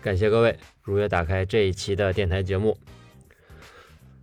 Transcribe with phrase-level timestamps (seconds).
[0.00, 2.78] 感谢各位如约打开这一期的电台节目。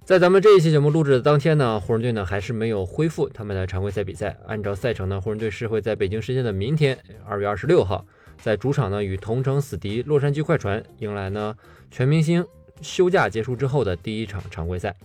[0.05, 4.37] 在咱们这一期节目录制的当天呢，湖人队呢还是没有恢复他们的常规赛比赛。
[4.45, 8.05] 按照赛程呢，湖人队是会在北京时间的明天二月二十六号，
[8.39, 11.55] 在主场呢与同城死敌洛杉矶快船迎来呢
[11.89, 12.45] 全明星
[12.81, 14.95] 休假结束之后的第一场常规赛。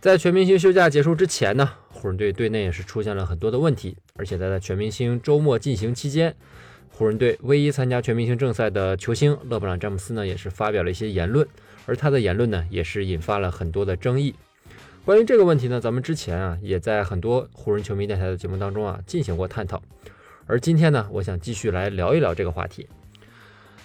[0.00, 6.34] 在全明星休假结束之前呢，湖人队队内也是出现了很多的问题，而且在在全明星周末进行期间。
[6.96, 11.44] 湖人队唯一参加全明星正赛的球星勒布朗·詹姆斯呢，也是发表了一些言论，
[11.86, 14.32] 而他的言论呢，也是引发了很多的争议。
[15.04, 19.82] 关于这个问题呢，咱们之前啊，也在很多湖人球迷电台的节目当中啊进行过探讨。
[20.46, 22.86] 而今天呢，我想继续来聊一聊这个话题。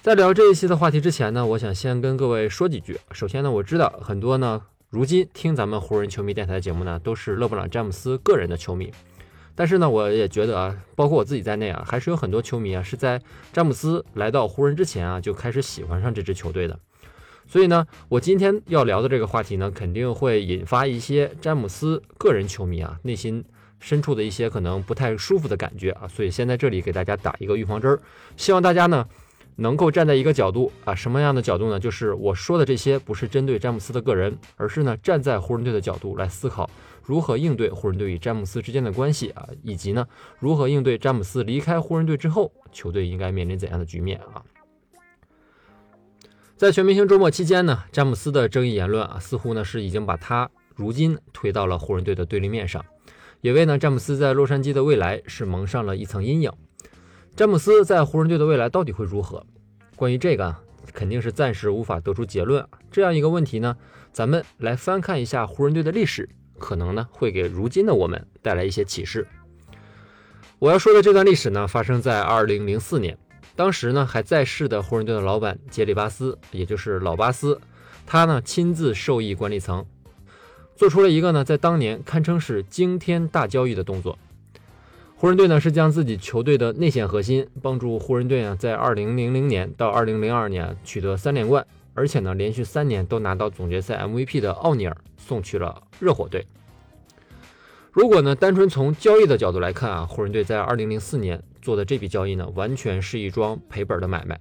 [0.04, 3.00] 在聊这一期的话题之前呢，我想先跟各位说几句。
[3.12, 4.62] 首先呢，我知道很多呢，
[4.92, 8.94] 如今听咱们湖人球迷电台的节目呢，都是勒布朗·詹姆斯个人的球迷。
[9.60, 13.22] 但是呢，我也觉得啊，包括我自己在内啊，还是有很多球迷啊，是在
[13.52, 16.80] 詹姆斯来到湖人之前啊，就开始喜欢上这支球队的。
[17.46, 23.44] 所以呢，我今天要聊的这个话题呢，肯定会引发一些詹姆斯个人球迷啊内心
[23.82, 26.08] 深处的一些可能不太舒服的感觉啊。
[26.08, 28.00] 所以先在这里给大家打一个预防针儿，
[28.38, 29.06] 希望大家呢
[29.60, 31.80] 能够站在一个角度啊，什么样的角度呢？
[31.80, 36.70] 就是我说的这些不是针对詹姆斯的个人，而是呢站在湖人队的角度来思考。
[37.04, 39.48] 如何应对湖人队与詹姆斯之间的关系啊？
[39.64, 40.08] 以及呢，
[40.40, 44.42] 如何应对詹姆斯离开湖人队之后，球队应该面临怎样的局面啊？
[46.56, 52.86] 在全明星周末期间呢，詹姆斯的争议言论啊，似乎呢是已经把他如今推到了湖人队的对立面上，
[53.42, 56.52] 也为呢詹姆斯在洛杉矶的未来是蒙上了一层阴影。
[57.40, 59.46] 詹姆斯在湖人队的未来到底会如何？
[59.96, 60.62] 关于这个啊，
[60.92, 62.68] 肯定是暂时无法得出结论。
[62.92, 63.78] 这样一个问题呢，
[64.12, 66.28] 咱们来翻看一下湖人队的历史。
[66.58, 69.26] 可能呢会给如今的我们带来一些启示。
[70.60, 73.18] 我要说的这段历史呢，发生在二零零四年，
[73.56, 77.62] 当时呢还在世的湖人队的老板杰里巴斯，也就是老巴斯，
[78.06, 79.86] 他呢亲自授意管理层，
[80.76, 84.20] 做出了一个呢在当年堪称是惊天大交易的动作。
[85.20, 91.68] 湖人队呢是将自己球队的内线核心，帮助湖人队啊在二零零零年到二零零二年取得三连冠。
[91.94, 96.48] 而且呢，连续三年都拿到总决赛 MVP 的奥尼尔送去了热火队。
[97.92, 104.40] 如果呢，单纯从交易的角度来看啊，湖人队在2004年做的这笔交易呢，完全是一桩赔本的买卖。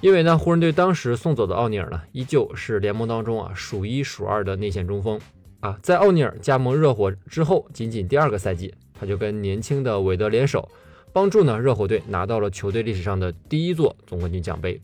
[0.00, 5.20] 因为呢，湖人队当时送走的奥尼尔呢，依旧是联盟当中啊数一数二的内线中锋
[5.60, 5.78] 啊。
[5.80, 10.68] 在奥尼尔加盟热火之后，仅仅第二个赛季，他就跟年轻的韦德联手，
[11.12, 14.80] 帮助呢热火队拿到了球队历史上的第一座总冠军奖杯。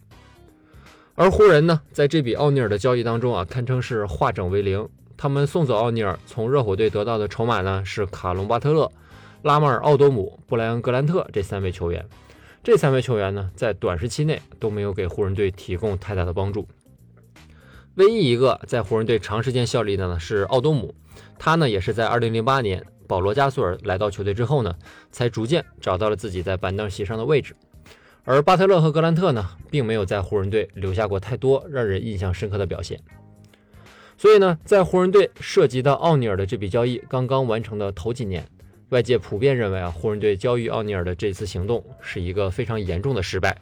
[1.14, 4.88] 而湖人呢，在这笔奥尼尔的交易当中啊，堪称是化整为零。
[5.16, 8.90] 他们送走奥尼尔，从热火队得到的筹码呢，是卡隆巴特勒、
[9.42, 12.04] 拉马尔奥多姆、布莱恩格兰特这三位球员。
[12.64, 16.66] 这三位球员呢，在短时期内都没有给湖人队提供太大的帮助。
[17.96, 20.94] 唯一一个在湖人队长时间效力的呢，是奥多姆。
[21.38, 24.74] 他呢，也是在2008年保罗加索尔来到球队之后呢，
[25.10, 27.54] 才逐渐找到了自己在板凳席上的位置。
[28.24, 32.98] 而巴特勒和格兰特呢，并没有在湖人队留下过太多让人印象深刻的表现。
[34.16, 38.48] 所以呢，在湖人队涉及到奥尼尔的这笔交易刚刚完成的头几年，
[38.88, 43.54] 外界普遍认为啊，湖人队交易奥尼尔的这次行动是一个非常严重的失败。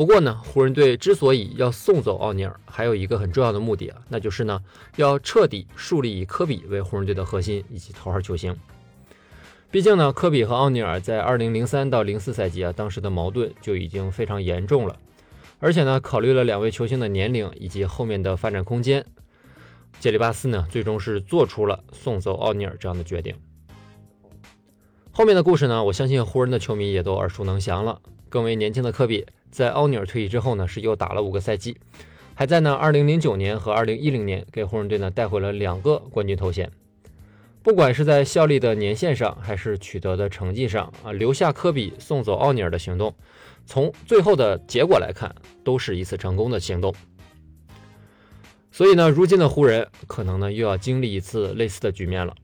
[0.00, 4.58] 不过呢，湖人队之所以要送走奥尼尔，还有一个很重要的目的啊，那就是呢，
[4.96, 8.56] 要彻底树立以科比为湖人队的核心以及头号球星。
[9.70, 14.96] 毕竟呢，科比和奥尼尔在二零零三到零四赛季啊，当时的矛盾就已经非常严重了。
[15.58, 19.04] 而且呢，考虑了两位球星的年龄以及后面的发展空间，
[19.98, 23.36] 杰里巴斯呢，最终是做出了送走奥尼尔这样的决定。
[25.12, 28.00] 后面的故事呢，我相信湖人的球迷也都耳熟能详了。
[28.30, 31.76] 更为年轻的科比，在奥尼尔退役之后呢，是又打了五个赛季，
[32.34, 36.70] 还在呢二零零九年和二零一零年给湖人队呢带回了两个冠军头衔。
[37.62, 43.14] 不管是在效力的年限上，还是取得的成绩上啊，留下科比送走奥尼尔的行动，
[43.66, 46.94] 从最后的结果来看，都是一次成功的行动。
[48.72, 52.34] 所以呢，如今的湖人可能呢又要经历一次类似的局面了。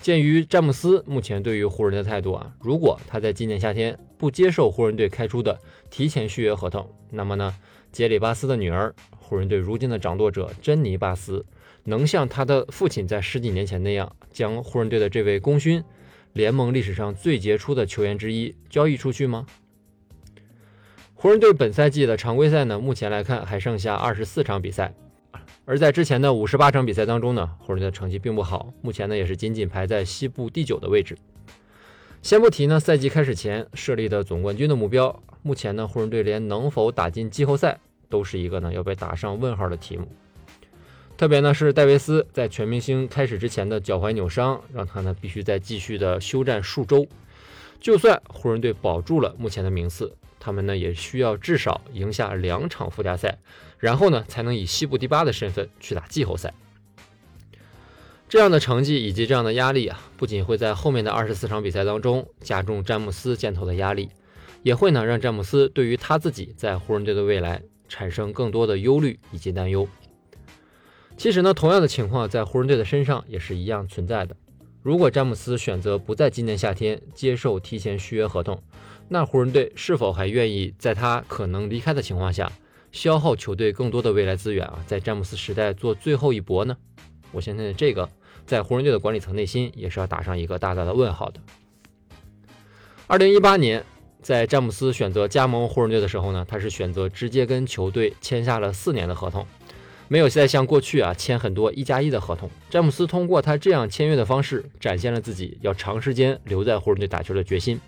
[0.00, 5.60] 鉴于詹姆斯目前对于湖人的态度啊，如果他在今年夏天不接受湖人队开出的
[5.90, 7.54] 提前续约合同，那么呢，
[7.92, 11.44] 杰里巴斯的女儿，湖人队如今的掌舵者珍妮巴斯，
[11.84, 15.84] 能像他的父亲在十几年前那样，将湖人队的这位功勋、
[16.32, 19.44] 联盟历史上最杰出的球员之一交易出去吗？
[21.12, 24.94] 湖人队本赛季的常规赛呢，目前来看还剩下二十四场比赛。
[25.66, 31.14] 而在之前的五十八场比赛当中呢，湖人队的成绩并不好，目前呢也是仅仅排在西部第九的位置。
[32.24, 37.78] 先不提呢，赛季开始前设立的总冠军的目标，目前呢湖人队连能否打进季后赛
[38.08, 40.08] 都是一个呢要被打上问号的题目。
[41.18, 47.06] 特别呢是戴维斯在全明星开始之前的脚踝扭伤，让他呢必须再继续的休战数周。
[47.78, 50.16] 就算湖人队保住了目前的名次。
[50.40, 53.38] 他们呢也需要至少赢下两场附加赛，
[53.78, 56.54] 然后呢才能以西部第八的身份去打季后赛。
[58.34, 64.10] 这样的成绩以及这样的压力啊，不仅会在后面的二十四场比赛当中加重詹姆斯箭头的压力，
[64.64, 69.86] 也会呢让詹姆斯对于他自己在湖人队的未来产生更多的忧虑以及担忧。
[71.16, 74.34] 其实呢，同样的情况在湖人队的身上也是一样存在的。
[74.82, 78.60] 如果詹姆斯选择不在今年夏天接受提前续约合同，
[79.06, 82.50] 那湖人队是否还愿意在他可能离开的情况下，
[82.90, 86.76] 消耗球队更多的未来资源啊，在詹姆斯时代做最后一搏呢？
[87.30, 88.08] 我相信这个
[88.46, 91.40] 在湖人队的管理层内心也是要打上一个大大的问号的。
[93.06, 93.84] 二零一八年，
[94.22, 99.46] 在詹姆斯选择加盟湖人队的时候呢，他是选择直接跟球队签下了四年的合同，
[100.08, 102.50] 没有再像过去啊签很多一加一的合同。
[102.70, 107.80] 詹姆斯通过他这样签约的方式，展现了自己要长时间留在湖人队打球的决心。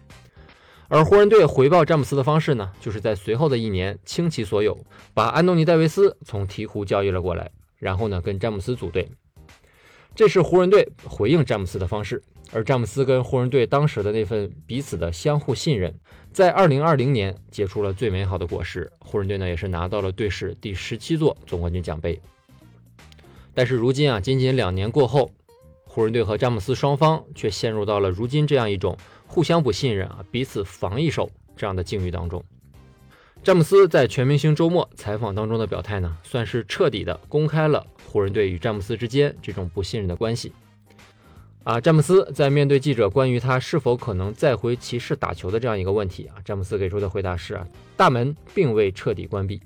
[0.89, 4.79] 而湖人队回报詹姆斯的方式呢，就是在随后的一年倾其所有，
[5.15, 9.09] 把安东尼戴维斯从鹈鹕交易了过来，然后呢跟詹姆斯组队。
[10.17, 12.23] 这是湖人队回应詹姆斯的方式。
[12.53, 15.95] 而詹姆斯跟湖人队当时的那份彼此的相互信任，
[16.33, 18.91] 在2020年结出了最美好的果实。
[18.99, 22.19] 湖人队呢也是拿到了队史第十七座总冠军奖杯。
[23.53, 25.31] 但是如今啊，仅仅两年过后，
[25.85, 28.97] 湖人队和詹姆斯双方却陷入到了如今这样一种。
[29.27, 32.43] 互相不信任啊，彼此防一手这样的境遇当中，
[33.47, 40.53] 詹姆斯在全明星周末采访当中的表态呢，算是彻底的公开了湖人队与詹姆斯之间这种不信任的关系。
[41.63, 47.65] 啊，詹姆斯在面对记者关于他是否可能再回骑士打球的这样一个问题啊，詹姆斯给出的回答是啊，
[47.97, 49.63] 大门并未彻底关闭，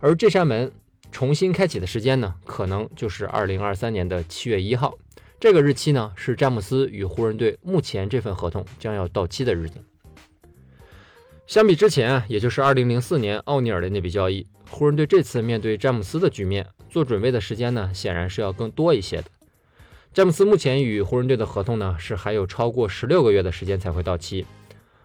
[0.00, 0.72] 而这扇门
[1.12, 4.98] 重新开启的时间呢，可能就是二零二三年的七月一号。
[5.38, 9.76] 这个日期呢，是詹姆斯与湖人队目前这份合同将要到期的日子。
[11.46, 19.24] 相比之前，也就是2004年奥尼尔的那笔交易，湖人队这次面对詹姆斯的局面做准备的时间呢，显然是要更多一些的。
[20.14, 24.46] 詹姆斯目前与湖人队的合同呢，是还有超过十六个月的时间才会到期，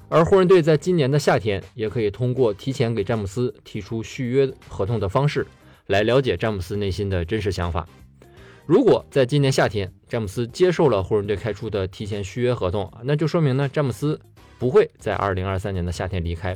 [0.08, 5.46] 而湖人队在今年的夏天也可以通过提前给詹姆斯提出续约合同的方式，
[5.88, 7.86] 来了解詹姆斯内心的真实想法。
[8.66, 14.20] 如果在今年夏天，詹姆斯接受了湖人队开出的提前续约合同那就说明呢，詹姆斯
[14.60, 16.56] 不会在二零二三年的夏天离开。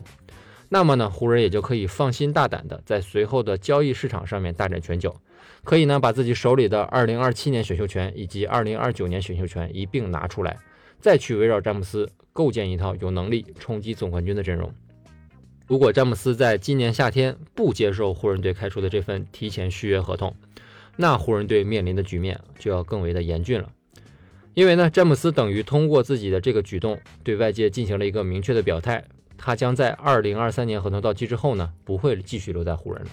[0.70, 5.16] 那么呢，湖人也就可以放心大胆的在随后的交易市场上面大展拳脚，
[5.64, 10.58] 可以呢把自己手里的二零二七年选秀权以及二零二九年选秀权一并拿出来，
[11.00, 14.74] 再去围绕詹姆斯构建一套有能力冲击总冠军的阵容。
[15.68, 20.36] 如果詹姆斯在今年夏天不接受湖人队开出的这份提前续约合同，
[20.98, 23.70] 那湖人队面临的局面就要更为的严峻了，
[24.53, 29.03] 因为呢，詹姆斯等于通过自己的这个举动，对外界进行了一个明确的表态，
[29.38, 33.10] 他将在二零二三年合同到期之后呢，不会继续留在湖人了。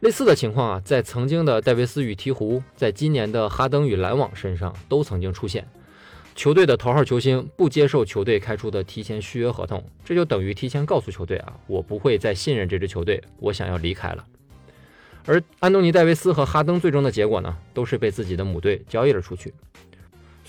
[0.00, 5.66] 类似的情况啊，在曾经的戴维斯与鹈鹕，在今年的哈登与篮网身上都曾经出现。
[6.34, 14.24] 球队的头号球星不接受球队开出的提前续约合同，这就等于提前告诉球队啊，我不会再信任这支球队，我想要离开了。
[15.24, 19.52] 而安东尼·戴维斯和哈登最终的结果呢，都是被自己的母队交易了出去。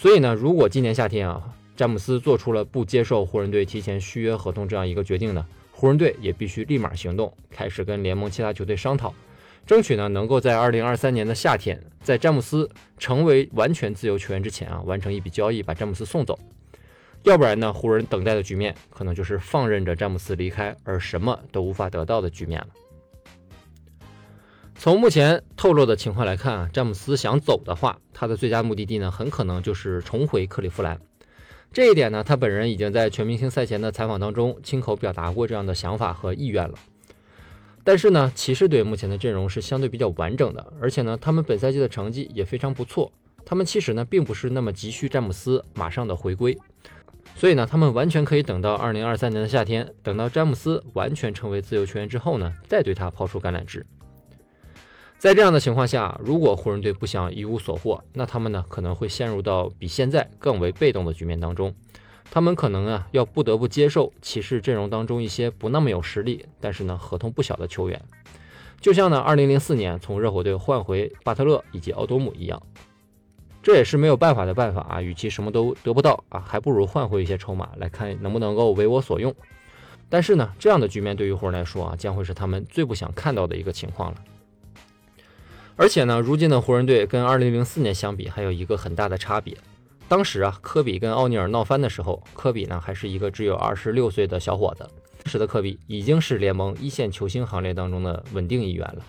[0.03, 1.41] 所以呢，如果今年夏天啊，
[1.77, 9.13] 詹姆斯做出了不接受湖人队提前续约合同这样一个决定呢，湖人队也必须立马行动，开始跟联盟其他球队商讨，
[9.65, 16.37] 争取呢能够在2023年的夏天，在詹姆斯成为完全自由球员之前啊，完成一笔交易，把詹姆斯送走。
[17.23, 22.67] 要不然呢，湖人等待的局面可能就是放任着詹姆斯离开，而什么都无法得到的局面了。
[24.83, 30.99] 从目前透露的情况来看啊，詹姆斯想走的话，他的最佳目的地呢，很可能就是重回克利夫兰。
[31.71, 36.75] 这一点呢，他本人已经在全明星赛前的采访当中亲口表达过这样的想法和意愿了。
[37.85, 43.09] 但是呢，骑士队目前的阵容是相对比较完整的，而且呢，他们本赛季的成绩也非常不错。
[43.45, 46.57] 他们其实呢，并不是那么急需詹姆斯马上的回归。
[47.37, 53.85] 所以呢，他们完全可以等到二零二三年的夏天，等到詹姆斯完全成为自由球员之后呢，再对他抛出橄榄枝。
[55.23, 61.73] 在这样的情况下，如果湖人队不想一无所获，那他们呢可能会陷入到比现在更为被动的局面当中。
[62.29, 68.01] 他们可能啊要不得不接受骑士阵容当中一些不那么有实力，但是呢合同不小的球员，
[68.81, 72.61] 就像呢二零零四年从热火队换回巴特勒以及奥多姆一样。
[73.61, 75.01] 这也是没有办法的办法啊！
[75.01, 79.33] 与其什么都得不到啊，还不如换回一些筹码来看能不能够为我所用。
[80.09, 84.17] 但是呢，这样的局面对于湖人来说啊，将会是他们最不想看到的一个情况了。
[85.75, 89.57] 而且呢，如今的湖人队跟2004年相比，还有一个很大的差别。
[90.07, 94.87] 当时啊，科比跟奥尼尔闹翻的时候，科比呢还是一个只有26岁的小伙子，
[95.23, 99.03] 当时的科比已经是联盟一线球星行列当中的稳定一员了。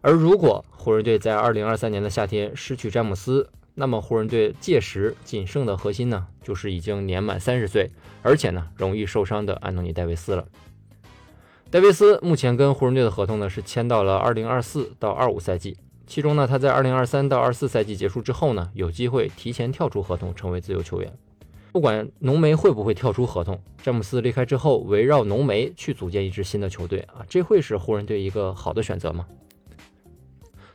[0.00, 7.90] 而如果湖人队在2023年的夏天失去詹姆斯，那么湖人队届时仅剩的核心呢，就是已经年满三十岁，
[8.22, 10.46] 而且呢容易受伤的安东尼戴维斯了。
[11.68, 21.12] 戴维斯目前跟湖人队的合同呢是签到了二零二四到二五赛季，其中呢他在二零二三到二四赛季结束之后呢，有机会提前跳出合同成为自由球员。
[21.72, 29.26] 不管浓眉会不会跳出合同，詹姆斯离开之后，围绕浓眉去组建一支新的球队啊，这会是湖人队一个好的选择吗？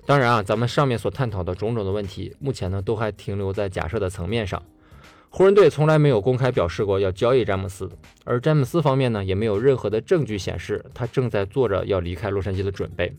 [0.06, 4.62] 当然啊，咱们上面所探讨的种种的问题，目前呢都还停留在假设的层面上。
[5.34, 7.90] 湖人队从来没有公开表示过要交易詹姆斯，
[8.26, 13.16] 而詹姆斯方面呢也没有任何的证据显示他正在做着要离开洛杉矶的准备。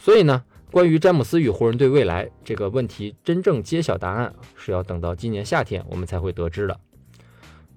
[0.00, 6.80] 所以呢，关于詹姆斯与湖人队未来这个问题真正揭晓答案，是要等到今年夏天我们才会得知的。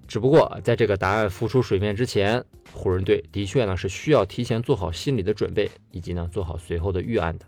[0.07, 7.45] 只不过在这个答案浮出水面之前，湖人队的确呢是需要提前做好心理的准备，以及呢做好随后的预案的。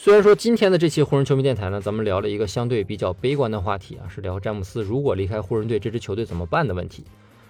[0.00, 7.02] 虽然说今天的这期湖人球迷电台呢，咱们聊了一个相对比较悲观的话题啊，是聊詹姆斯如果离开湖人队这支球队怎么办的问题。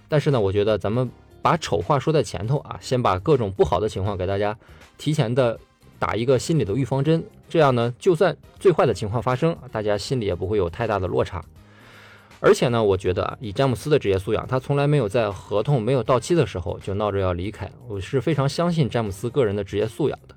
[0.09, 1.11] 但是呢，我觉得咱们
[1.43, 4.57] 把丑话说在前头啊，先把各种不好的情况给大家
[4.97, 5.61] 提前的
[5.99, 11.45] 打一个心理的预防针，这样呢，就算最坏的情况发生，大家心里也不会有太大的落差。
[12.41, 17.71] 而且呢，我觉得啊，以詹姆斯的职业素养，他从来没有在合同没有到期的时候就闹着要离开。
[17.87, 20.35] 我是非常相信詹姆斯个人的职业素养的。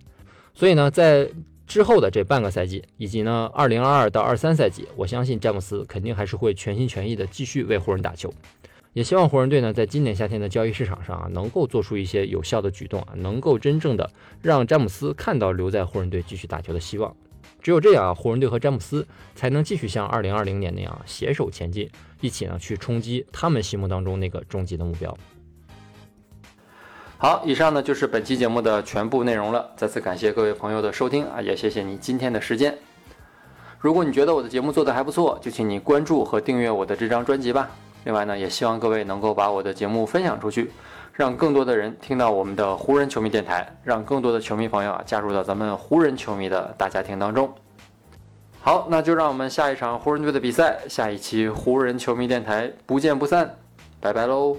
[0.54, 1.30] 所以呢，在
[1.72, 8.30] 之后的这半个赛季，以及呢，二零二二到二三赛季，我相信詹姆斯肯定还是会全心全意的继续为湖人打球。
[8.92, 14.12] 也希望湖人队呢，在今年夏天的交易市场上啊，能够做出一些有效的举动啊，能够真正的
[14.42, 17.16] 让詹姆斯看到留在湖人队继续打球的希望。
[17.62, 25.18] 只有这样啊，湖人队和詹姆斯才能继续像二零二零年那样携手前进，一起呢去冲击他们心目当中那个终极的目标。
[27.22, 29.70] 好，以上呢就是本期节目的全部内容了。
[29.76, 32.76] 再次感谢各位朋友的收听啊，也谢谢你今天的时间。
[33.78, 37.70] 如果你觉得我的节目做得还不错，就请你关注和订阅我的这张专辑吧。
[38.06, 40.72] 另外呢，也希望各位能够把我的节目分享出去，
[41.14, 47.54] 让更多的人听到我们的湖人球迷电台，让更多的球迷朋友啊加入到咱们湖人球迷的大家庭当中。
[48.62, 53.58] 好，那就让我们下一场湖人队的比赛，下一期湖人球迷电台不见不散，
[54.00, 54.58] 拜拜喽。